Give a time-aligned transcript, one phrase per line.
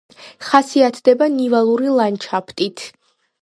[0.45, 2.85] ხასიათდება ნივალური ლანდშაფტით.